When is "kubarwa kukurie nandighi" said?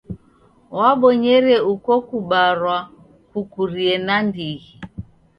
2.07-4.71